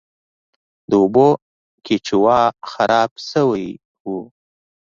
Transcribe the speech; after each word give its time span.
د 0.89 0.91
اوبو 1.03 1.27
کیچوا 1.85 2.39
خراب 2.71 3.11
شوی 3.29 3.67
و. 4.09 4.09